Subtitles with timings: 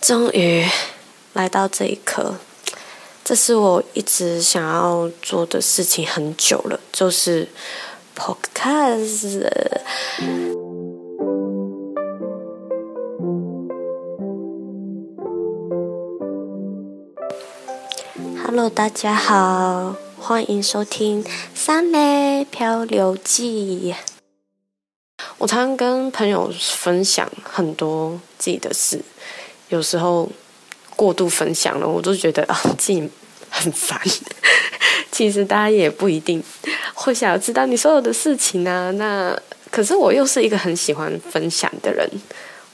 [0.00, 0.64] 终于
[1.34, 2.36] 来到这一刻，
[3.22, 7.46] 这是我一直想要做的事情很久了，就是
[8.16, 9.38] podcast。
[18.42, 21.22] Hello，大家好，欢迎收听
[21.54, 23.94] 《三妹漂流记》。
[25.36, 29.02] 我常常跟朋友分享很多自己的事。
[29.70, 30.28] 有时候
[30.94, 33.08] 过度分享了，我都觉得啊自己
[33.48, 34.00] 很烦。
[35.10, 36.42] 其实大家也不一定
[36.94, 38.90] 会想要知道你所有的事情啊。
[38.92, 39.36] 那
[39.70, 42.08] 可是我又是一个很喜欢分享的人，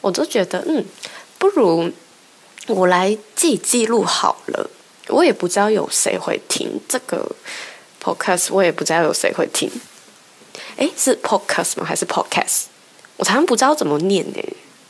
[0.00, 0.84] 我都觉得嗯，
[1.38, 1.90] 不如
[2.68, 4.70] 我来自己记录好了。
[5.08, 7.30] 我也不知道有谁会听这个
[8.02, 9.70] podcast，我也不知道有谁会听。
[10.76, 11.84] 诶，是 podcast 吗？
[11.84, 12.64] 还是 podcast？
[13.16, 14.42] 我常常不知道怎么念呢。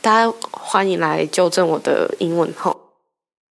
[0.07, 2.73] 大家欢迎来纠正我的英文哈。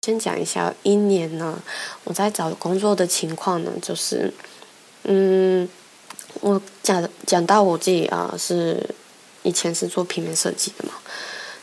[0.02, 1.60] 先讲一下一年呢，
[2.04, 4.32] 我在找工作的情况呢，就是，
[5.02, 5.68] 嗯，
[6.42, 8.88] 我讲讲到我自己啊，是
[9.42, 10.94] 以前是做平面设计的嘛，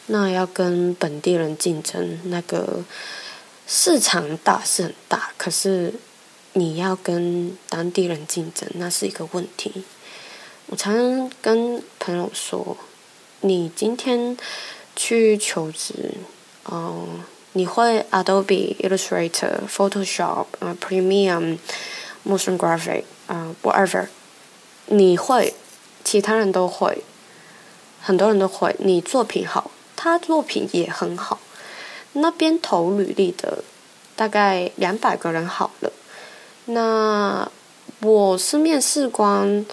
[0.08, 2.84] 那要跟本地人竞争，那个
[3.66, 5.94] 市场大是很大，可是
[6.52, 9.86] 你要跟当地人竞争，那是一个问题。
[10.66, 12.76] 我常常跟朋友说，
[13.40, 14.36] 你今天。
[14.96, 16.12] 去求职，
[16.70, 21.58] 嗯，你会 Adobe Illustrator、Photoshop、啊 Premium、
[22.26, 24.08] Motion Graphic 啊 whatever，
[24.88, 25.54] 你会，
[26.04, 27.04] 其他人都会，
[28.02, 28.76] 很多人都会。
[28.80, 31.40] 你作品好，他作品也很好。
[32.14, 33.64] 那边投履历的
[34.16, 35.92] 大概两百个人好了，
[36.66, 37.50] 那
[38.02, 39.66] 我是面试官。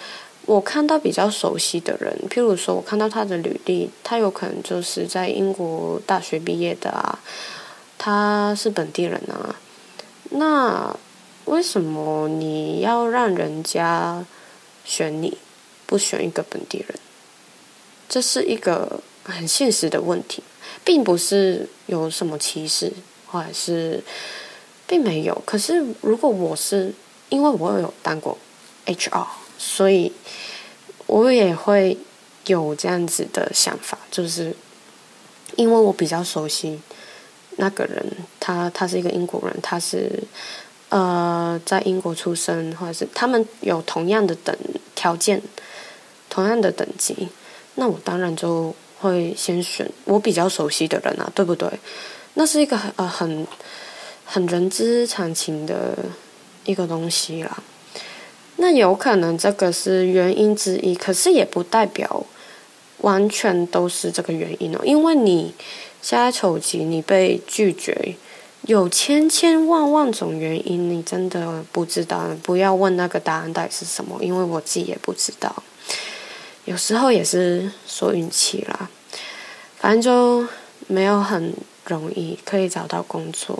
[0.49, 7.19] 我看到比较熟悉的人，譬如说，我看到他的履历，他有可能就是在英国大学毕业的啊，
[7.99, 9.55] 他是本地人啊。
[10.31, 10.97] 那
[11.45, 14.25] 为什么你要让人家
[14.87, 15.37] 选你，
[15.85, 16.99] 不选一个本地人？
[18.09, 20.43] 这是一个很现实的问题，
[20.83, 22.91] 并不是有什么歧视，
[23.27, 24.03] 或者是
[24.87, 25.43] 并没有。
[25.45, 26.95] 可是如果我是，
[27.29, 28.39] 因为我有当过
[28.87, 29.27] HR。
[29.59, 30.13] 所以，
[31.07, 31.99] 我也会
[32.47, 34.55] 有这样子的想法，就是
[35.57, 36.81] 因为我比较熟悉
[37.57, 38.07] 那个人，
[38.39, 40.23] 他他是一个英国人，他是
[40.91, 44.57] 呃在英国出生，或者是他们有同样的等
[44.95, 45.43] 条件、
[46.31, 47.29] 同样的等级，
[47.75, 51.69] 那我当然就会先选我比较熟悉的人啊，对不对？
[52.35, 53.47] 那是一个很呃很
[54.25, 55.97] 很人之常情的
[56.65, 57.63] 一个东西啦。
[58.61, 62.27] 那有可能这个是原因之一，可是也不代表
[63.03, 64.81] 完全都是这个原因哦。
[64.85, 65.55] 因为你
[66.03, 68.17] 现在手机你被拒绝，
[68.63, 72.25] 有千千万万种原因，你真的不知道。
[72.43, 75.63] 不要问那个答案到底是什么，因为我自己也不知道。
[76.65, 78.91] 有时候也是说运气啦，
[79.77, 80.47] 反正就
[80.89, 81.55] 没有很
[81.87, 83.57] 容易可以找到工作。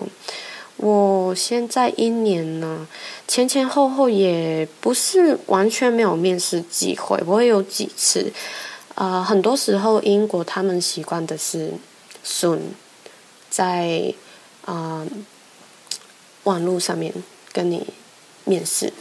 [0.79, 2.87] 我现在一年呢，
[3.27, 8.33] 前前后后也不是完全没有面试机会，我也有几次。
[8.95, 11.73] 啊，很多时候英国他们习惯的是
[12.25, 12.61] ，soon，
[13.51, 14.15] 在
[14.65, 15.05] 啊
[16.45, 17.13] 网络上面
[17.53, 17.85] 跟你
[18.45, 18.93] 面试。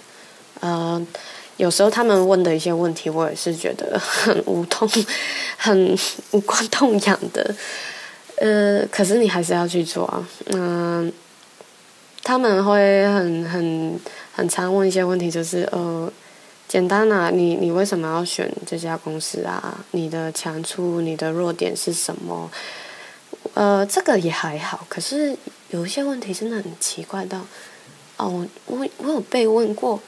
[0.59, 1.05] 呃，
[1.57, 4.89] 有时候他们问的一些问题，我也是觉得很无痛、
[5.57, 5.95] 很
[6.31, 7.55] 无关痛痒的。
[8.37, 11.13] 呃，可是你还是要去做啊，嗯。
[12.27, 13.97] 他们会很很
[14.35, 16.11] 很常问一些问题，就是呃，
[16.67, 19.79] 简单啊，你你为什么要选这家公司啊？
[19.91, 22.51] 你的强处、你的弱点是什么？
[23.53, 25.37] 呃，这个也还好，可是
[25.69, 27.39] 有一些问题真的很奇怪到，
[28.17, 30.01] 哦，我我有被问过，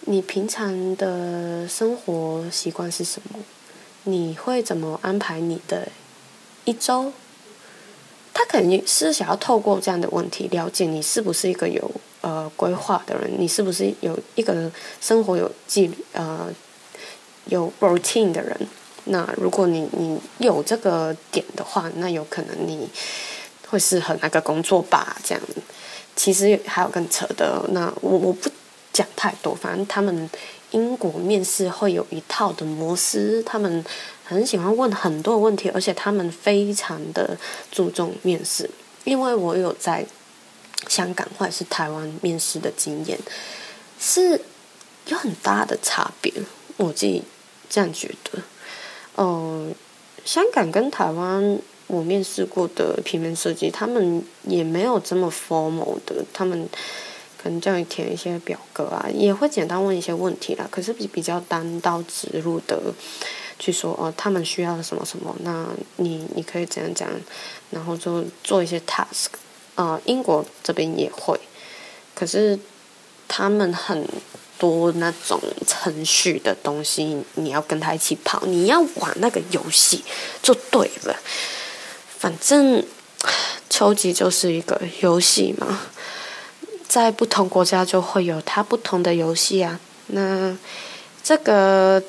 [0.00, 3.38] 你平常的生活习惯是什么？
[4.02, 5.88] 你会怎么安排你的
[6.66, 7.14] 一周？
[8.34, 14.70] 他肯定是想要透过这样的问题了解你是不是一个有呃规划的人，你是不是有一个
[15.00, 16.52] 生活有纪律呃
[17.46, 18.54] 有 routine 的人。
[19.04, 22.88] 那如果你你有这个点的话，那有可能你
[23.68, 25.16] 会适合那个工作吧？
[25.22, 25.42] 这样
[26.16, 28.50] 其实还有更扯的，那我我不
[28.94, 30.30] 讲太多，反正他们
[30.70, 33.84] 英国面试会有一套的模式，他们。
[34.26, 37.36] 很喜欢问很多问题，而且他们非常的
[37.70, 38.70] 注重面试，
[39.04, 40.06] 因为我有在
[40.88, 43.18] 香港或者是台湾面试的经验，
[44.00, 44.40] 是
[45.08, 46.32] 有很大的差别。
[46.78, 47.22] 我自己
[47.68, 48.42] 这样觉得。
[49.18, 49.74] 嗯，
[50.24, 56.66] 香港跟台湾我面试过的平面设计，他们也没有这么 formal 的，他们
[57.44, 60.66] 可能叫你填一些表格啊，也会简单问一些问题啦。
[60.70, 62.80] 可是比比较单刀直入的
[63.58, 67.06] 去说哦，他们需要什么什么，那你你可以怎样讲，
[67.70, 69.26] 然后就做一些 task
[69.74, 70.00] 啊。
[70.06, 71.38] 英国这边也会，
[72.14, 72.58] 可是
[73.28, 74.08] 他们很。
[74.56, 80.02] 多那种程序的东西，你要跟他一起跑，你要玩那个游戏
[80.42, 81.16] 就对了。
[82.18, 82.82] 反正
[83.68, 85.80] 秋季就是一个游戏嘛，
[86.88, 89.78] 在不同国家就会有它不同的游戏啊。
[90.08, 90.56] 那
[91.22, 92.02] 这个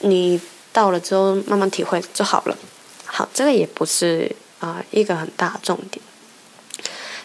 [0.00, 0.40] 你
[0.72, 2.56] 到了之后慢慢体会就好了。
[3.04, 6.00] 好，这个也不是啊一个很大重点。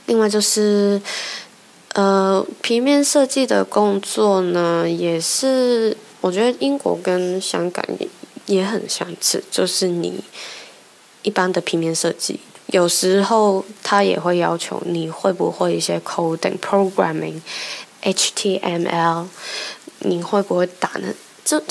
[0.05, 1.01] 另外就是。
[1.93, 8.07] 呃，平面设计的工作呢，也是我觉得英国跟香港也
[8.45, 10.23] 也很相似，就是你
[11.21, 12.39] 一般的平面设计，
[12.71, 17.39] 有时候他也会要求你会不会一些 coding programming
[18.01, 19.27] HTML，
[19.99, 21.13] 你会不会打呢？
[21.45, 21.61] 这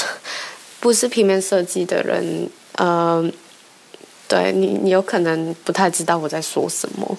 [0.78, 3.28] 不是平面设计的人，呃，
[4.28, 7.18] 对你，你有可能不太知道我在说什么，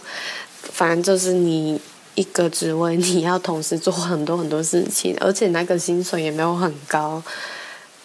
[0.61, 1.81] 反正就是你。
[2.13, 7.23] 一个职位，你要同时做很多很多事情，而且那个薪水也没有很高，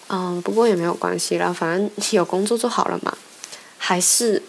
[0.07, 3.15] 嗯，不过也没有关系啦，反正有工作就好了嘛。
[3.77, 4.41] 还是，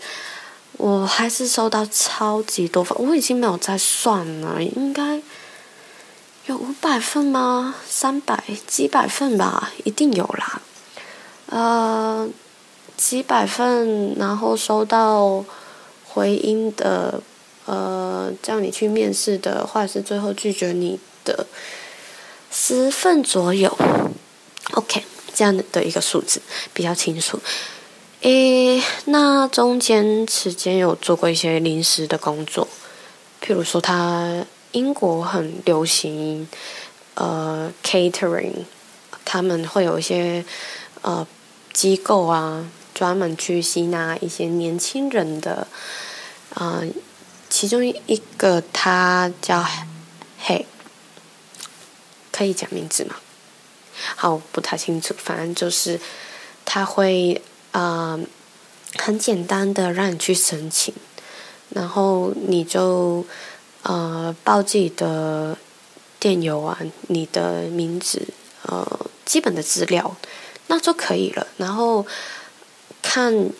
[0.79, 5.21] 我还是收到超级多份，我已经没有在算了，应该
[6.47, 7.75] 有五百份吗？
[7.87, 10.63] 三百几百份吧，一定有啦。
[11.47, 12.27] 呃，
[12.97, 15.45] 几百份，然后收到
[16.05, 17.21] 回音的。
[17.71, 21.47] 呃，叫你去面试的，或者是最后拒绝你的
[22.51, 23.71] 十份左右
[24.73, 25.05] ，OK，
[25.35, 26.41] 这样的一个数字
[26.73, 27.39] 比较清楚。
[28.23, 32.67] 诶，那中间时间有做过一些临时的工作，
[33.41, 36.49] 譬如说，他英国很流行
[37.15, 38.65] 呃 catering，
[39.25, 40.45] 他们会有一些
[41.03, 41.25] 呃
[41.73, 45.69] 机构啊，专门去吸纳一些年轻人的
[46.55, 46.83] 啊。
[47.49, 49.65] 其中一个他叫
[50.39, 50.67] 嘿，
[52.33, 53.15] 可以讲名字吗？
[54.17, 55.15] 好，不太清楚。
[55.17, 55.99] 反正就是
[56.67, 57.41] 他会
[57.73, 58.19] 啊，
[58.97, 60.95] 很简单的让你去申请，
[61.71, 63.25] 然后你就
[63.83, 65.57] 呃报自己的
[66.21, 66.79] 电邮啊，
[67.09, 68.23] 你的名字
[68.63, 70.17] 呃基本的资料，
[70.69, 71.47] 那就可以了。
[71.57, 72.07] 然后
[73.03, 73.51] 看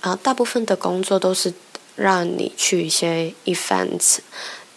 [0.00, 1.52] 啊，大部分的工作都是。
[1.96, 4.20] 让你去一些 events，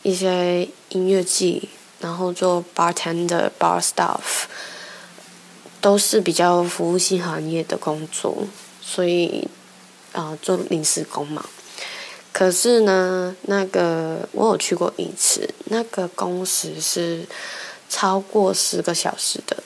[0.01, 1.69] 一些音乐季，
[2.01, 4.43] 然后做 bartender、bar staff，
[5.79, 8.45] 都是比较服务性行业的工作，
[8.83, 9.47] 所以
[10.11, 11.45] 啊，做临时工嘛。
[12.31, 17.25] 可是呢，那个我有去过一次，那个工时是
[17.89, 19.63] 超过十个小时的，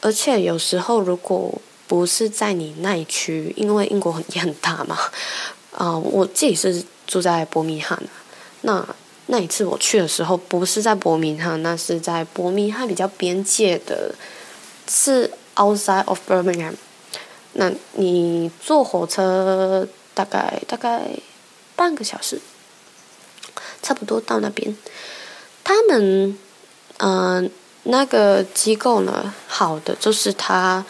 [0.00, 4.98] 而且有时候如果不是在你那一区，因为英国很也很大嘛。
[5.76, 8.02] 啊，我自己是住在伯明翰
[8.62, 8.86] 那
[9.26, 14.14] 那一次我去的时候，不是在伯明翰，那是在伯明翰比较边界的，
[14.88, 16.74] 是 outside of Birmingham。
[17.54, 21.02] 那你坐火车大概大概
[21.76, 22.40] 半个小时，
[23.82, 24.76] 差不多到那边。
[25.64, 26.38] 他们
[26.98, 27.50] 嗯，
[27.84, 30.84] 那个机构呢，好的就是它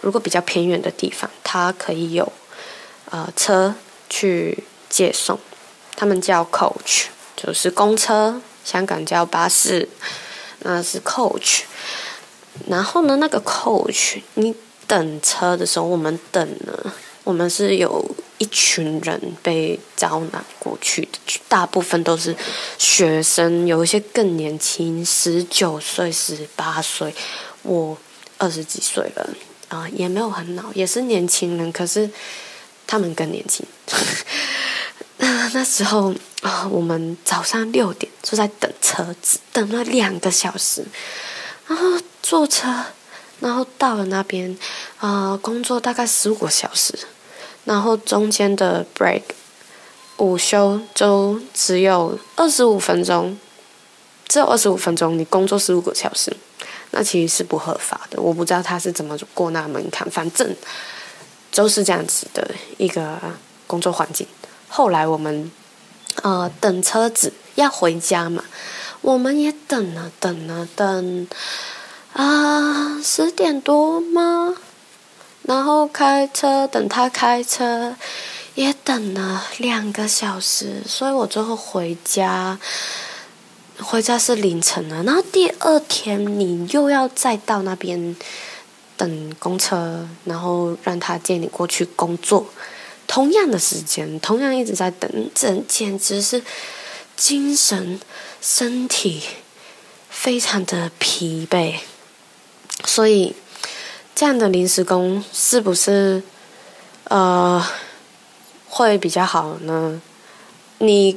[0.00, 2.32] 如果比较偏远的地方，它可以有
[3.10, 3.74] 呃车。
[4.08, 5.36] 去接送，
[5.96, 9.88] 他们叫 coach，就是公车，香港叫巴士，
[10.60, 11.62] 那是 coach。
[12.68, 14.54] 然后呢，那个 coach，你
[14.86, 18.04] 等车的时候，我们等了，我们是有
[18.38, 22.34] 一群人被招揽过去的，大部分都是
[22.78, 27.14] 学生，有一些更年轻，十九岁、十八岁，
[27.62, 27.96] 我
[28.38, 29.30] 二十几岁了
[29.68, 32.10] 啊，也没有很老，也是年轻人，可是。
[32.88, 33.66] 他们更年轻。
[35.16, 40.84] 那 那时候啊，我们早上六点就在等车子，等了两个小时，
[41.66, 42.72] 然后坐车，
[43.40, 44.56] 然后到了那边
[44.98, 46.98] 啊，工作大概十五个小时，
[47.64, 49.22] 然后中间的 break
[50.18, 53.38] 午休就只有二十五分钟，
[54.28, 56.36] 只有二十五分钟，你工作十五个小时，
[56.90, 58.20] 那其实是不合法的。
[58.20, 60.54] 我不知道他是怎么过那门槛，反正。
[61.54, 63.18] 都是这样子的一个
[63.66, 64.26] 工作环境。
[64.68, 65.50] 后来我们
[66.20, 68.44] 呃等车子要回家嘛，
[69.00, 71.26] 我们也等了等了等
[72.16, 74.56] 啊十点多吗？
[75.42, 77.94] 然后开车等他开车，
[78.54, 82.58] 也等了两个小时，所以我最后回家，
[83.78, 85.04] 回家是凌晨了。
[85.04, 88.16] 然后第二天你又要再到那边
[88.96, 92.46] 等公车，然后让他接你过去工作，
[93.06, 96.42] 同样的时间，同样一直在等，这简直是
[97.14, 98.00] 精神、
[98.40, 99.22] 身体
[100.08, 101.74] 非常的疲惫。
[102.84, 103.34] 所以
[104.14, 106.22] 这样的临时工是不是
[107.04, 107.66] 呃？
[108.68, 110.02] 会比较好呢。
[110.80, 111.16] 你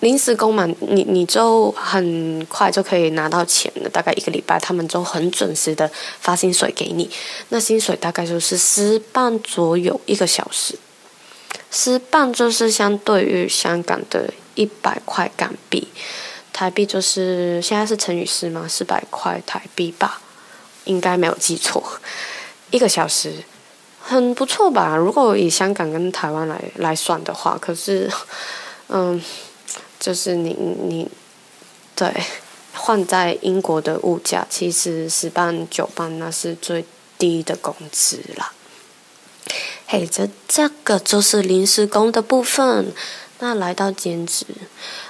[0.00, 7.08] 临时工嘛，你你就很快就可以拿到钱了，大概一个礼拜，他们就很准时的发薪水给你。
[7.50, 10.76] 那薪水大概就是十磅左右一个小时，
[11.70, 15.86] 十磅就是相对于香港的一百块港币，
[16.52, 20.20] 台币就是现在是乘以四嘛，四百块台币吧，
[20.86, 21.82] 应该没有记错，
[22.70, 23.44] 一个小时。
[24.08, 24.96] 很不错吧？
[24.96, 28.08] 如果以香港跟台湾来来算的话，可是，
[28.88, 29.20] 嗯，
[29.98, 31.10] 就是你你
[31.96, 32.14] 对
[32.72, 36.84] 换在英国的物价，其实十磅九磅那是最
[37.18, 38.52] 低的工资啦。
[39.88, 42.92] 嘿，这这个就是临时工的部分。
[43.40, 44.46] 那来到兼职，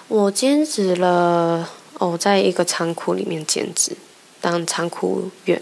[0.09, 1.69] 我兼职了
[1.99, 3.95] 哦，在一个仓库里面兼职
[4.41, 5.61] 当仓库员。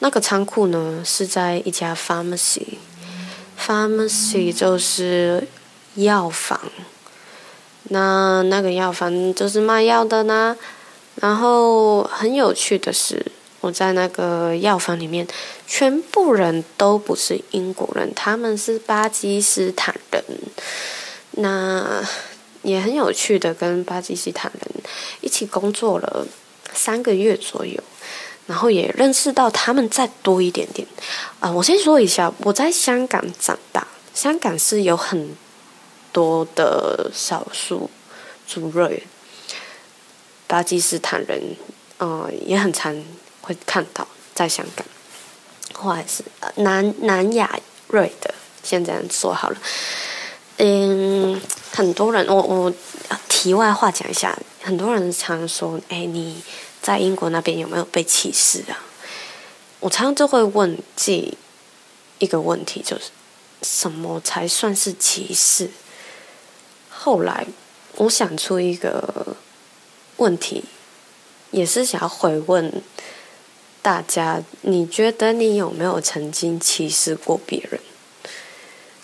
[0.00, 5.46] 那个仓库呢是在一家 pharmacy，pharmacy 就是
[5.94, 6.60] 药房。
[7.84, 10.56] 那那个药房就是卖药的呢。
[11.16, 13.26] 然后很有趣的是，
[13.60, 15.28] 我在那个药房里面，
[15.66, 20.24] 全部人都不是英国人，他们是巴基斯坦人。
[21.32, 22.02] 那
[22.62, 24.62] 也很有趣的，跟巴基斯坦人
[25.20, 26.26] 一起工作了
[26.74, 27.82] 三个月左右。
[28.44, 30.86] 然后也认识到他们再多一点点，
[31.38, 35.30] 啊，我先说一下，我在香港长大，香港是有很
[36.10, 37.88] 多的少数
[38.46, 39.04] 族裔，
[40.48, 41.40] 巴基斯坦人，
[42.00, 42.92] 嗯，也很常
[43.42, 44.84] 会看到在香港，
[45.74, 46.24] 或者是
[46.56, 47.56] 南南亚
[47.90, 49.56] 裔的，先这样说好了，
[50.58, 52.72] 嗯，很多人，我我
[53.28, 56.42] 题外话讲一下，很多人常说，哎，你。
[56.82, 58.74] 在英国那边有没有被歧视啊？
[59.78, 61.38] 我常常就会问自己
[62.18, 63.04] 一个问题，就是
[63.62, 65.70] 什么才算是歧视？
[66.90, 67.46] 后来
[67.98, 69.36] 我想出一个
[70.16, 70.64] 问题，
[71.52, 72.82] 也是想要回问
[73.80, 77.80] 大家：你觉得你有没有曾经歧视过别人？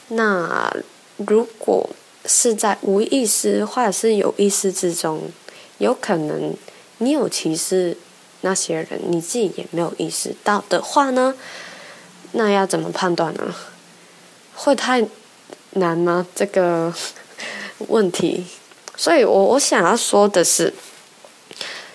[0.08, 0.76] 那
[1.16, 1.88] 如果
[2.26, 5.30] 是在无意识或者是有意识之中，
[5.78, 6.54] 有可能。
[7.00, 7.97] 你有歧视
[8.40, 11.32] 那些人，你自己也没有意识到的话呢？
[12.32, 13.54] 那要怎么判断呢？
[14.56, 15.06] 会太
[15.75, 16.26] 难吗？
[16.35, 16.92] 这个
[17.87, 18.47] 问题，
[18.97, 20.75] 所以我我想要说的是，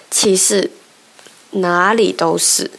[0.10, 0.72] 歧视
[1.52, 2.72] 哪里都是，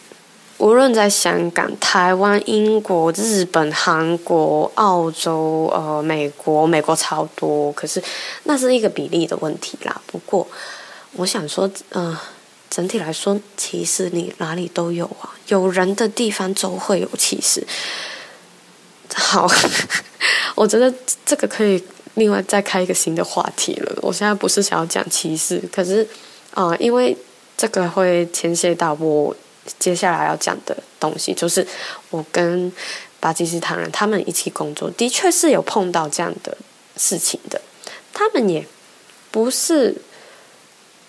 [0.56, 8.02] 无论在香港、台湾、英国、日本、韩国、澳洲、呃、美国，美国超多，可是
[8.44, 10.00] 那是一个比例的问题啦。
[10.06, 10.48] 不过。
[11.16, 12.16] 我想说，嗯，
[12.68, 17.64] 整体来说，其实你哪里都有啊，有人的地方就会有歧视。
[19.14, 19.48] 好，
[20.56, 20.92] 我觉得
[21.24, 21.80] 这个可以
[22.14, 23.98] 另外再开一个新的话题了。
[24.02, 26.04] 我现在不是想要讲歧视，可是
[26.52, 27.16] 啊，因为
[27.56, 29.36] 这个会牵涉到我
[29.78, 31.64] 接下来要讲的东西，就是
[32.10, 32.72] 我跟
[33.20, 36.58] 巴基斯坦人他们一起工作，的确是有碰到这样的
[36.96, 37.60] 事情的。
[38.12, 38.66] 他们也
[39.30, 39.94] 不是。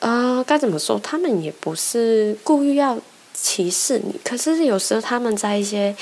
[0.06, 1.00] 呃，该怎么说？
[1.00, 3.02] 他们也不是故意要
[3.34, 5.96] 歧视你，可是有时候他们在一些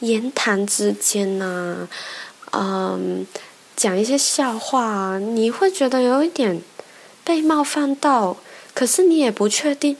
[0.00, 1.86] 言谈之间呢，
[2.52, 3.26] 嗯，
[3.76, 6.62] 讲一些笑话，你会觉得有一点
[7.24, 8.38] 被冒犯到，
[8.72, 9.98] 可是你也不确定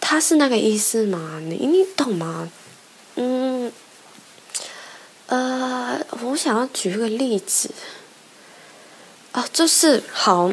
[0.00, 1.42] 他是那个意思吗？
[1.42, 2.50] 你你懂吗？
[3.16, 3.70] 嗯，
[5.26, 7.68] 呃，我想要举个例子
[9.32, 10.50] 啊，就是好。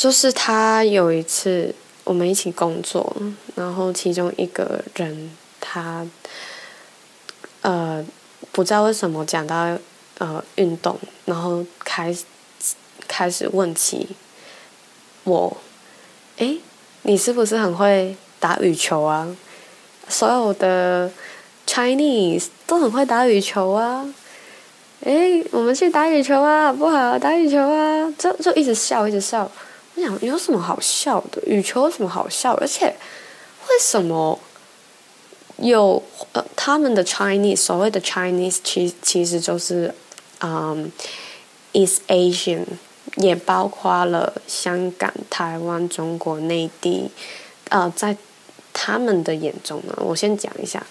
[0.00, 3.14] 就是他有一次我们一起工作，
[3.54, 5.30] 然后其中一个人
[5.60, 6.06] 他
[7.60, 8.02] 呃
[8.50, 9.76] 不知道为什么讲到
[10.16, 12.24] 呃运动，然后开始
[13.06, 14.08] 开始问起
[15.24, 15.54] 我，
[16.38, 16.58] 诶，
[17.02, 19.36] 你是不是很会打羽球啊？
[20.08, 21.10] 所有的
[21.66, 24.08] Chinese 都很会打羽球啊！
[25.00, 27.18] 诶，我们去打羽球啊，好不好？
[27.18, 29.52] 打羽球啊，就就一直笑，一直笑。
[30.20, 31.42] 有什么好笑的？
[31.46, 32.52] 羽球有什么好笑？
[32.54, 32.86] 而且
[33.68, 34.38] 为什么
[35.58, 36.02] 有
[36.32, 39.94] 呃他们的 Chinese 所谓的 Chinese 其其实就是
[40.40, 40.90] 嗯
[41.72, 42.64] ，East Asian，
[43.16, 47.10] 也包括了香港、台湾、中国内地，
[47.68, 48.16] 呃，在
[48.72, 50.86] 他们的眼中呢，我先讲一下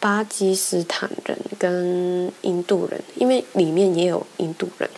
[0.00, 4.90] 巴基斯坦人跟印度人，因为里面也有印度人，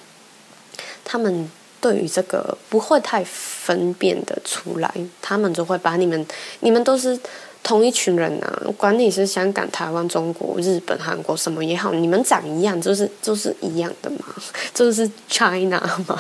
[1.05, 1.51] 他们
[1.81, 6.27] 对于这个不会太分辨的出来，他们就会把你们，
[6.61, 7.19] 你们都是。
[7.63, 14.25] 同一群人啊，管你是香港、台湾、中国、日本、韩国什么也好，你们长一样，就是就是一样的嘛，
[14.73, 16.19] 就是 China 嘛。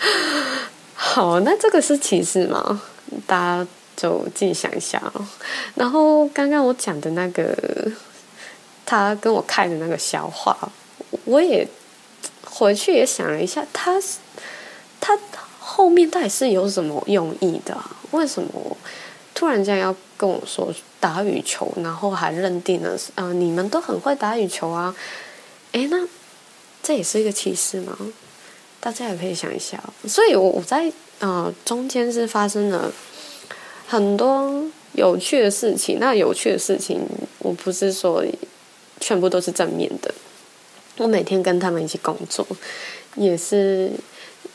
[0.96, 2.80] 好，那这个是歧视吗？
[3.26, 5.22] 大家就自己想一下哦。
[5.74, 7.54] 然后刚刚我讲的那个，
[8.86, 10.56] 他跟我开的那个笑话，
[11.26, 11.68] 我也
[12.46, 14.00] 回去也想了一下，他
[15.00, 15.18] 他
[15.58, 17.76] 后面到底是有什么用意的？
[18.12, 18.76] 为什么？
[19.34, 24.96] 突然间要跟我说打羽球，然后还认定了啊，你们都很会打羽球啊，
[25.72, 26.08] 诶，那
[26.82, 27.94] 这也是一个歧视吗？
[28.80, 29.78] 大家也可以想一下。
[30.08, 32.90] 所以，我我在呃中间是发生了
[33.86, 35.98] 很多有趣的事情。
[36.00, 37.06] 那有趣的事情，
[37.40, 38.24] 我不是说
[39.00, 40.14] 全部都是正面的。
[40.96, 42.46] 我每天跟他们一起工作，
[43.16, 43.90] 也是。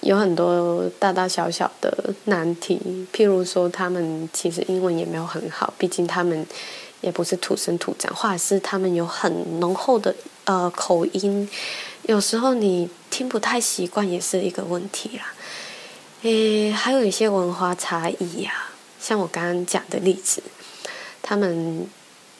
[0.01, 6.43] 有很多大大小小的难题，譬如说，他们其实英文也没有很好，毕竟他们
[7.01, 10.15] 也不是土生土长，或者是他们有很浓厚的
[10.45, 11.47] 呃口音，
[12.07, 15.33] 有时候你听不太习惯，也是一个问题啦。
[16.23, 18.51] 诶，还有一些文化差异呀，
[18.99, 20.41] 像我刚刚讲的例子，
[21.21, 21.87] 他们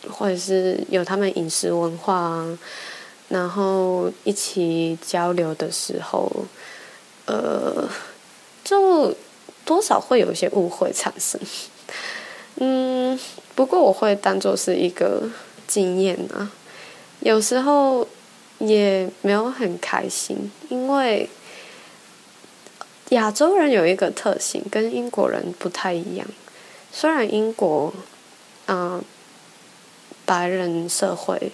[0.10, 2.44] 或者是有他们饮食文化，
[3.30, 6.28] 然后一起交流的时候。
[7.32, 7.88] 呃，
[8.62, 9.16] 就
[9.64, 11.40] 多少会有一些误会产生，
[12.56, 13.18] 嗯，
[13.56, 15.30] 不过我会当做是一个
[15.66, 16.52] 经验啊。
[17.22, 18.06] 有时候
[18.60, 21.30] 也没有很开心，因为
[23.12, 26.28] 亚洲人有一个特性跟英国人不太一样。
[26.92, 27.94] 虽然英国，
[28.68, 29.02] 嗯，
[30.26, 31.54] 白人社会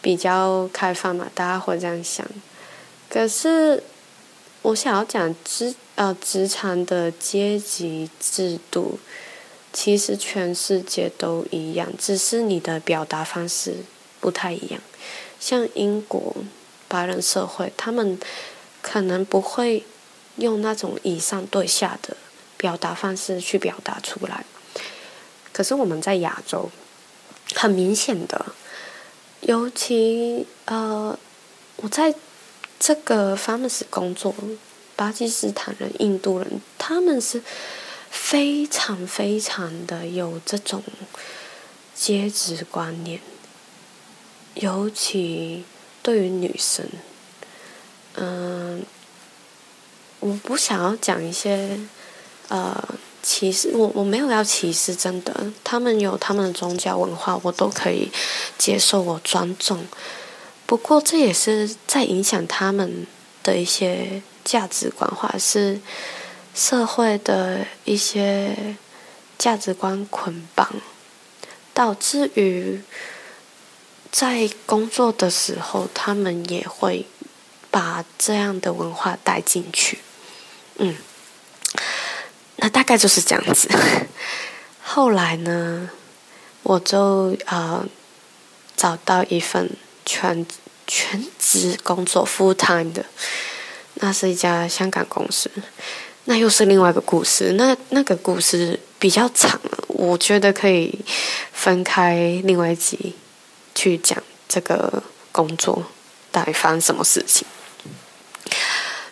[0.00, 2.26] 比较开放嘛，大家会这样想，
[3.10, 3.82] 可是。
[4.66, 8.98] 我想要讲职呃职场的阶级制度，
[9.72, 13.76] 其实全世界都一样，只是你的表达方式
[14.20, 14.80] 不太一样。
[15.38, 16.34] 像英国
[16.88, 18.18] 白人社会，他们
[18.82, 19.84] 可能不会
[20.34, 22.16] 用那种以上对下的
[22.56, 24.44] 表达方式去表达出来。
[25.52, 26.68] 可是我们在亚洲，
[27.54, 28.46] 很明显的，
[29.42, 31.16] 尤其呃
[31.76, 32.12] 我在。
[32.78, 34.34] 这个 farmers 工作，
[34.94, 37.42] 巴基斯坦人、印度人，他们是
[38.10, 40.82] 非常非常的有这种
[41.94, 43.20] 阶级观念，
[44.54, 45.64] 尤其
[46.02, 46.86] 对于女生，
[48.14, 48.84] 嗯，
[50.20, 51.78] 我不想要讲一些
[52.48, 52.88] 呃
[53.22, 58.10] 歧视，我我没有要歧视，真的，他们有他们的宗教文化，我都可以
[58.56, 59.84] 接受，我尊重。
[60.66, 63.06] 不过，这也是在影响他们
[63.44, 65.80] 的一些价值观，或者是
[66.56, 68.74] 社会的一些
[69.38, 70.68] 价值观捆绑，
[71.72, 72.82] 导致于
[74.10, 77.06] 在工作的时候，他们也会
[77.70, 80.00] 把这样的文化带进去。
[80.78, 80.96] 嗯，
[82.56, 83.68] 那大概就是这样子。
[84.82, 85.90] 后来呢，
[86.64, 87.86] 我就啊
[88.76, 89.70] 找到一份。
[90.06, 90.46] 全
[90.86, 93.04] 全职工作 full time 的，
[93.94, 95.50] 那是一家香港公司，
[96.24, 97.52] 那又是另外一个故事。
[97.54, 100.96] 那那个故事比较长了，我觉得可以
[101.52, 103.16] 分开另外一集
[103.74, 105.84] 去讲这个工作
[106.30, 107.44] 到底发生什么事情。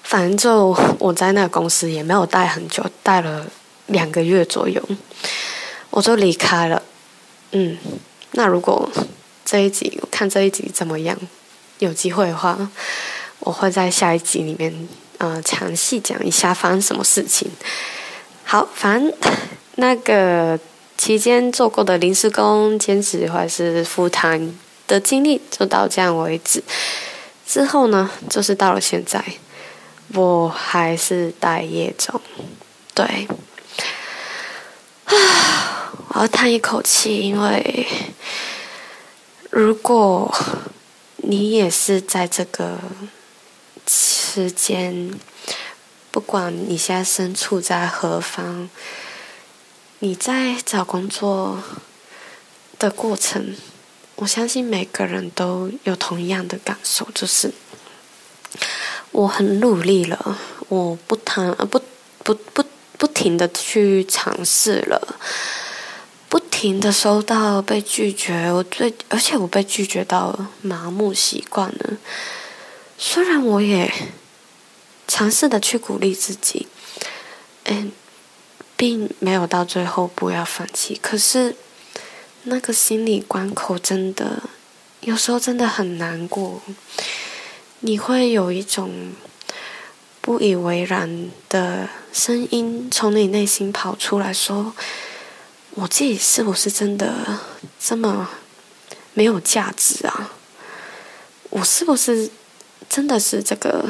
[0.05, 0.69] 反正就
[1.01, 3.45] 我在那个公司也没有待很久，待了
[3.87, 4.81] 两个月左右，
[5.91, 6.81] 我就离开了。
[7.51, 7.77] 嗯，
[8.31, 8.89] 那如果。
[9.45, 11.17] 这一集看这一集怎么样？
[11.81, 12.57] 有机会的话，
[13.41, 17.51] 我会在下一集里面呃详细讲一下发生什么事情。
[18.45, 19.13] 好，反正
[19.75, 20.59] 那个
[20.97, 26.63] 期间做过的临时工、兼职或者是副摊的经历就到这样为止。
[27.47, 29.23] 之后呢，就是到了现在，
[30.15, 32.21] 我还是待业中。
[32.95, 33.27] 对，
[35.05, 37.87] 啊， 我要叹一口气，因为。
[39.57, 40.35] 如果
[41.19, 42.77] 你也是在这个
[43.87, 45.13] 时间，
[46.11, 48.69] 不管你现在身处在何方，
[50.01, 51.63] 你在找工作
[52.81, 53.55] 的过程，
[54.17, 57.53] 我相信每个人都有同样的感受，就是
[59.13, 60.37] 我很努力了，
[60.69, 61.81] 我不谈不
[62.25, 62.65] 不不
[62.99, 65.17] 不停的去尝试了，
[66.65, 71.99] 停的收到被拒绝，我最而且我被拒绝到麻木习惯了。
[72.97, 73.93] 虽然我也
[75.07, 76.67] 尝试的去鼓励自己，
[77.65, 77.93] 嗯，
[78.79, 81.55] 并没有到最后不要放弃，可是
[82.45, 84.45] 那个心理关口真的
[85.03, 86.63] 有时候真的很难过。
[87.81, 89.13] 你会有一种
[90.23, 94.73] 不以为然的声音从你内心跑出来说
[95.75, 97.39] ：“我自己是不是真的
[97.81, 98.29] 这么
[99.13, 100.33] 没有价值啊？
[101.51, 102.31] 我是不是
[102.89, 103.89] 真的是这个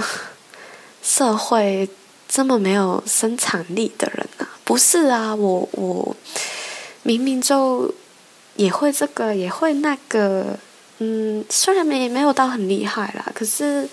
[1.03, 1.89] 社会
[2.29, 4.49] 这么没有生产力的人啊？
[4.65, 6.17] 不是啊，我我
[7.03, 7.95] 明明就
[8.57, 10.59] 也会这个，也会那个。”
[10.99, 13.87] 嗯，虽然没没有到很厉害啦，可是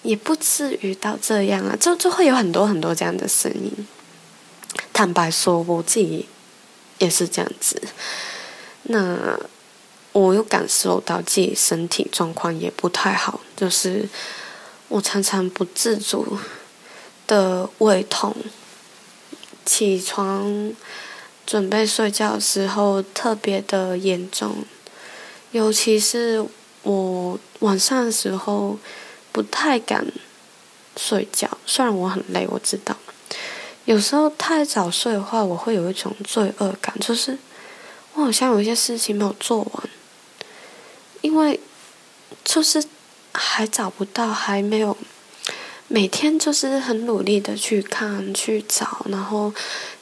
[0.00, 3.86] 也不至于到这样啊，就就会有很多很多这样的声音。
[4.94, 6.26] 坦白说，我自己
[6.98, 7.80] 也是这样子。
[8.84, 9.38] 那
[10.12, 14.08] 我又感受到自己身体状况也不太好，就是
[14.88, 16.38] 我常常不自主
[17.26, 18.34] 的胃痛，
[19.64, 20.72] 起床
[21.44, 24.64] 准备睡觉的时候特别的严重。
[25.52, 26.44] 尤其是
[26.82, 28.78] 我晚上的时候
[29.32, 30.06] 不太敢
[30.96, 32.96] 睡觉，虽然我很累，我知道。
[33.86, 37.38] 有时候太早睡的话，我会有一种罪恶感，就是
[38.14, 39.88] 我好像有一些事情没有做完，
[41.20, 41.58] 因为
[42.44, 42.84] 就是
[43.32, 44.96] 还找不到，还没有
[45.86, 49.54] 每天就是很努力的去看、去找，然后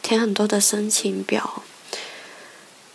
[0.02, 1.62] 填很多的申请表。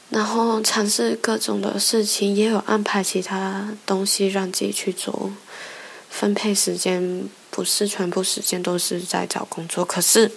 [0.09, 5.31] 然后尝试各种的事情，也有安排其他东西让自己去做，
[6.09, 9.85] 分配时间不是全部时间都是在找工作。
[9.85, 10.31] 可是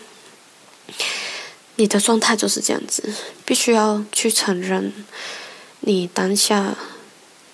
[1.76, 3.02] 你的状态就是这样子，
[3.44, 4.92] 必须要去承认
[5.80, 6.76] 你当下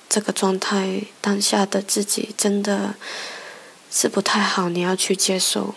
[0.08, 2.94] 这个状态，当下的自己真的
[3.90, 5.74] 是不太好，你要去接受。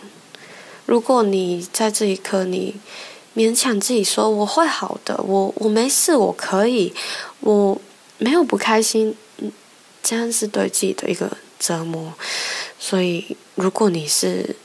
[0.86, 2.76] 如果你在这一刻你。
[3.34, 6.94] 勉强自己说我会好的，我我没事，我可以，
[7.40, 7.82] 我
[8.18, 9.16] 没有不开心，
[10.04, 12.14] 这样是对自己的一个折磨。
[12.78, 14.58] 所以，如果你是，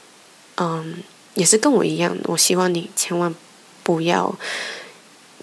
[0.57, 1.01] 嗯，
[1.37, 3.33] 也是跟我一样，我希望你千万
[3.83, 4.35] 不要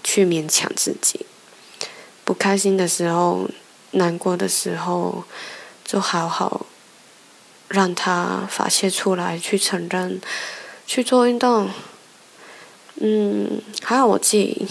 [0.02, 1.24] 去勉强自己。
[2.24, 3.48] 不开心的时候，
[3.92, 5.24] 难过的时候，
[5.84, 6.66] 就好好
[7.68, 10.20] 让它发泄出来，去承认，
[10.86, 11.70] 去做运动。
[12.96, 14.66] 嗯，还有我自己，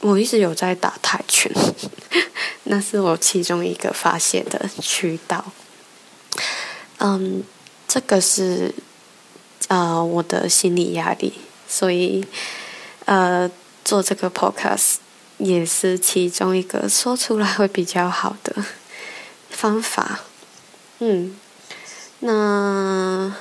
[0.00, 1.52] 我一直有在打泰拳，
[2.64, 5.52] 那是我其中一个发泄的渠道。
[6.98, 7.44] 嗯，
[7.86, 8.74] 这个是
[9.74, 11.32] 呃我的心理压力，
[11.66, 12.24] 所以
[13.06, 13.50] 呃
[13.84, 14.98] 做这个 podcast
[15.38, 18.64] 也是其中一个说出来会比较好的
[19.50, 20.20] 方法。
[21.00, 21.36] 嗯，
[22.20, 23.34] 那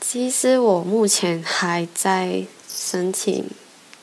[0.00, 2.46] 其实我目前还在。
[2.74, 3.48] 申请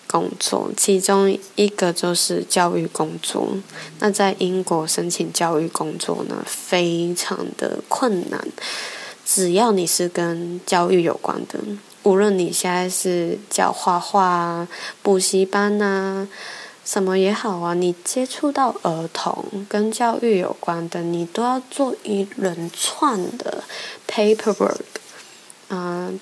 [0.07, 3.49] 工作，其中一个就是教育工作。
[3.99, 8.47] 那在英国申请教育工作呢，非常的困难。
[9.31, 11.59] 只要你是跟教育有关的，
[12.01, 14.67] 无论你现在是教画画啊、
[15.03, 16.27] 补习班啊，
[16.83, 23.63] 什么也好啊，你接触到儿童跟教育有关的，你都要做一连串的
[24.07, 24.79] paperwork，
[25.69, 26.19] 嗯。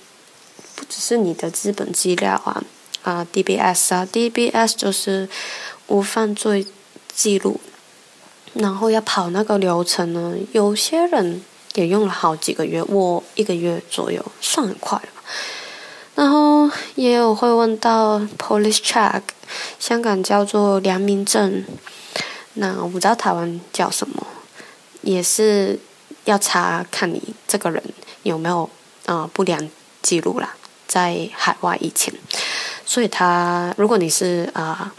[0.76, 2.64] 不只是你的资本资料啊，
[3.02, 5.28] 啊，DBS 啊，DBS 就是
[5.88, 6.68] 无犯罪
[7.12, 7.60] 记录，
[8.54, 11.42] 然后要跑那个流程呢，有些人
[11.78, 15.10] 也用了好几个月，我一个月左右，算很快了。
[16.16, 19.22] 然后也有会问到 police check，
[19.78, 21.64] 香港叫做良民证，
[22.56, 24.26] 那我不知道台湾叫什么，
[25.04, 25.80] 也是
[26.26, 27.84] 要查看你这个人
[28.24, 28.68] 有没有
[29.06, 29.70] 啊不良
[30.02, 30.56] 记录啦。
[30.88, 32.12] 在海外以前，
[32.88, 34.92] 所以他如果你是啊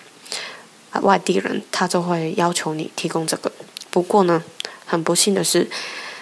[1.01, 3.51] 外地人，他就会要求你提供这个。
[3.91, 4.41] 不过呢，
[4.87, 5.69] 很不幸的是，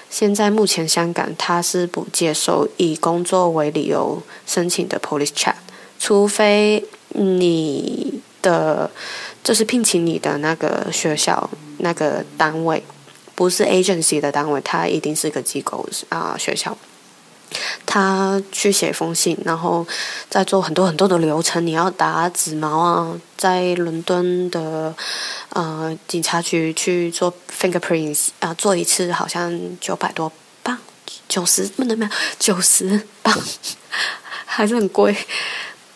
[0.08, 5.54] 现在目前香港他是不接受以工作为理由申请的 police chat，
[5.98, 8.90] 除非你的
[9.42, 12.82] 就是聘请你的那个学校那个单位
[13.34, 16.76] 不是 agency 的单位，它一定是个机构啊学校。
[17.84, 19.86] 他去写一封信，然后
[20.28, 21.66] 再做很多很多的流程。
[21.66, 24.94] 你要打指毛啊，在伦敦的
[25.50, 30.30] 呃警察局去做 fingerprints 啊，做一次好像九百多
[30.62, 30.76] 镑
[31.28, 33.34] 九十不能没有九十磅，
[34.44, 35.16] 还是很贵，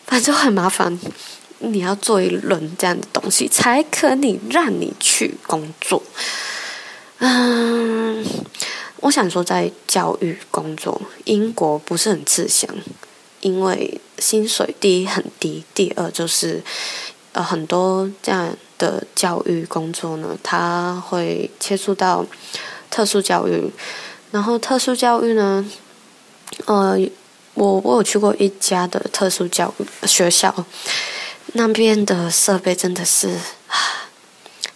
[0.05, 0.99] 反正很麻烦。
[1.63, 6.01] 你要做一轮这样的东西，才可以让你去工作。
[7.19, 8.25] 嗯，
[9.01, 12.69] 我想说，在教育工作，英国不是很吃香，
[13.41, 16.63] 因为薪水第一很低，第二就是
[17.33, 22.25] 呃很多这样的教育工作呢，它会切触到
[22.89, 23.71] 特殊教育，
[24.31, 25.65] 然后特殊教育呢，
[26.65, 26.97] 呃，
[27.55, 30.65] 我我有去过一家的特殊教育学校。
[31.53, 33.35] 那边的设备真的是，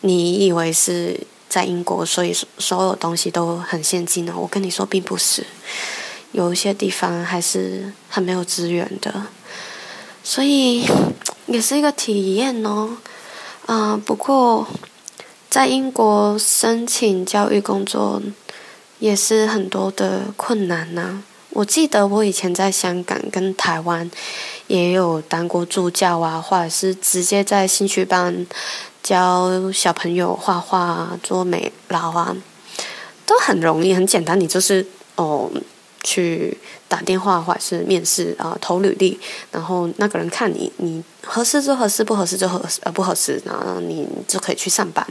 [0.01, 1.17] 你以为是
[1.55, 4.33] 在英国，所以所有东西都很先进呢？
[4.35, 5.47] 我跟你说，并不是，
[6.33, 9.27] 有一些地方还是很没有资源的，
[10.21, 10.85] 所以
[11.45, 12.97] 也是一个体验哦。
[13.67, 14.67] 啊，不过
[15.49, 18.21] 在英国申请教育工作
[18.99, 21.23] 也是很多的困难呐。
[21.51, 24.11] 我记得我以前在香港跟台湾
[24.67, 28.45] 也有当过助教啊，或者是直接在兴趣班
[29.05, 32.35] 教小朋友画画、做美劳啊，
[33.23, 34.37] 都很容易、很简单。
[34.39, 34.83] 你就是
[35.15, 35.47] 哦，
[36.03, 39.19] 去打电话或者是面试啊，投履历，
[39.51, 45.05] 然后那个人看你，你合适就合适，不合适就合适，呃不合适，然后你就可以去上班。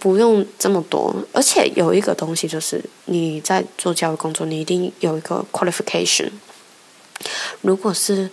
[0.00, 6.30] 不用这么多，而且有一个东西就是你在做教育工作，你一定有一个 qualification。
[7.60, 8.28] 如果是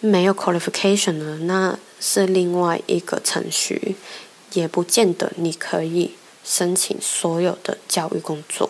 [0.00, 3.94] 没有 qualification 的，那是另外一个程序，
[4.54, 8.68] 也不见得你可以申请所有的教育工作，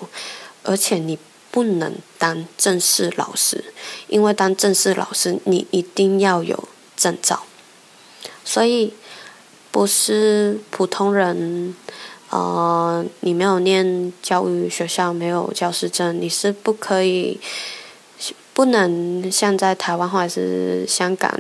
[0.63, 1.19] 而且你
[1.51, 3.65] 不能当正式老师，
[4.09, 7.45] 因为当正式老师你一定要有证照，
[8.45, 8.93] 所以
[9.71, 11.75] 不是普通人。
[12.35, 17.39] 呃，你没有念教育学校，没有教师证，你是不可以，
[18.55, 21.39] 不能像在台湾或者是香港，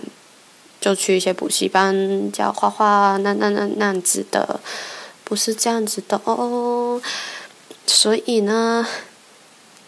[0.82, 4.58] 就去一些补习班教画画，那那那那样子的，
[5.22, 7.00] 不是这样子的哦。
[7.86, 8.84] 所以呢，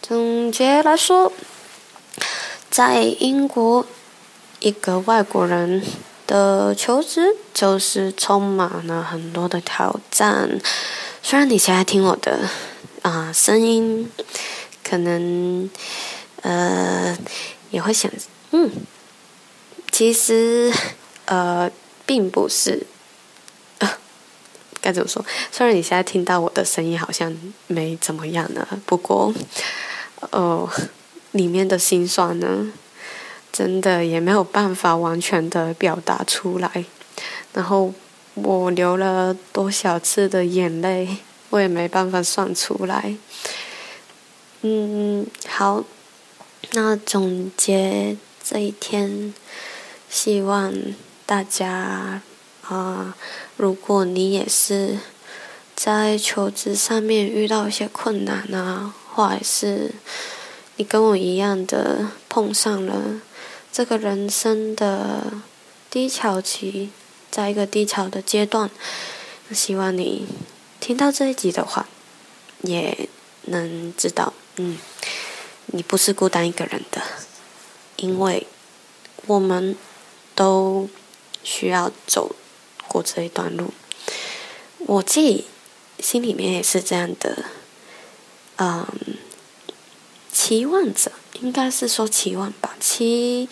[0.01, 1.33] 总结来说，
[2.71, 3.85] 在英国，
[4.61, 5.83] 一个外国人
[6.25, 10.61] 的求职就是充满了很多的挑战。
[11.21, 12.47] 虽然你现在听我的
[13.01, 14.09] 啊声音，
[14.81, 15.69] 可能
[16.41, 17.17] 呃
[17.71, 18.09] 也会想，
[18.51, 18.71] 嗯，
[19.97, 20.69] 其实
[21.23, 21.71] 呃
[22.05, 22.85] 并不是，
[24.81, 25.23] 该怎么说？
[25.53, 27.33] 虽然你现在听到我的声音好像
[27.67, 29.33] 没怎么样呢，不过
[30.31, 30.69] 哦
[31.31, 32.73] 里面的心酸呢，
[33.53, 36.83] 真的也没有办法完全的表达出来，
[37.53, 37.93] 然后。
[38.37, 41.19] 我流了多少次的眼泪，
[41.51, 43.15] 我也没办法算出来。
[44.59, 45.85] 嗯，好，
[46.73, 49.33] 那总结这一天，
[50.15, 50.73] 希望
[51.25, 52.21] 大家
[52.61, 53.13] 啊，
[53.57, 54.97] 如果你也是
[55.75, 59.91] 在求职上面遇到一些困难啊，或者是
[60.77, 63.19] 你跟我一样的碰上了
[63.73, 65.33] 这个人生的
[65.89, 66.91] 低潮期。
[67.29, 68.69] 在一个低潮的阶段，
[69.51, 70.25] 希望你
[70.79, 71.89] 听到这一集的话，
[72.61, 73.09] 也
[73.41, 74.77] 能知道，嗯，
[75.65, 77.01] 你不是孤单一个人的，
[77.97, 78.47] 因为
[79.25, 79.75] 我们
[80.35, 80.87] 都
[81.43, 82.35] 需要走
[82.87, 83.73] 过这一段路。
[84.79, 85.45] 我自己
[85.99, 87.45] 心里面也是这样的，
[88.57, 88.85] 嗯，
[90.31, 93.49] 期望着，应该是说期望吧，祈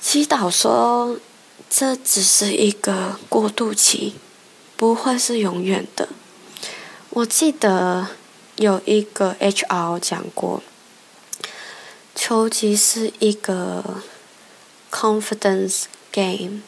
[0.00, 1.18] 祈祷说。
[1.76, 4.14] 这只是一个过渡期，
[4.76, 6.08] 不会是永远的。
[7.10, 8.06] 我记得
[8.56, 10.62] 有一个 HR 讲过，
[12.14, 14.02] 求职是一个
[14.94, 16.62] confidence game。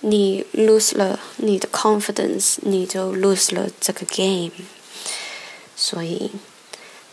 [0.00, 4.52] 你 lose 了你的 confidence，你就 lose 了这个 game。
[5.74, 6.30] 所以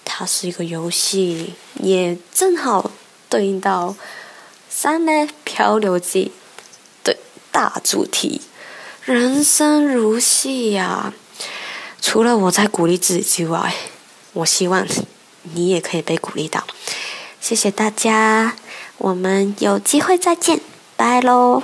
[0.05, 2.91] 它是一个游戏，也正好
[3.27, 3.89] 对应到
[4.69, 6.31] 《三呢漂流记》。
[7.03, 7.17] 的
[7.51, 8.41] 大主题，
[9.03, 11.11] 人生如戏呀！
[11.99, 13.73] 除了我在鼓励自己之外，
[14.33, 14.87] 我希望
[15.55, 16.67] 你也可以被鼓励到。
[17.39, 18.55] 谢谢大家，
[19.01, 20.59] 我们有机会再见，
[20.95, 21.63] 拜喽！